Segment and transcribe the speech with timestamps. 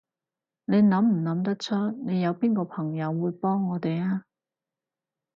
[0.65, 4.23] 你諗唔諗得出，你有邊個朋友會幫我哋啊？